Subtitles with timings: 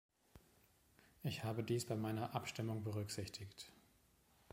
[1.21, 3.71] Ich habe dies bei meiner Abstimmung berücksichtigt.